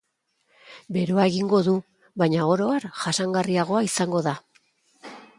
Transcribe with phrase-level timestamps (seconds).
[0.95, 1.75] Beroa egingo du,
[2.21, 4.33] baina oro har jasangarriagoa izango da.